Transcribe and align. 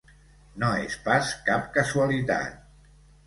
No 0.63 0.69
és 0.85 0.95
pas 1.09 1.29
cap 1.49 1.67
casualitat. 1.77 2.57